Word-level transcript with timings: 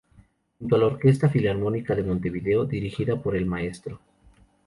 Junto 0.57 0.75
a 0.75 0.79
la 0.79 0.85
Orquesta 0.87 1.29
Filarmónica 1.29 1.93
de 1.93 2.01
Montevideo 2.01 2.65
dirigida 2.65 3.21
por 3.21 3.35
el 3.35 3.45
Mtro. 3.45 3.99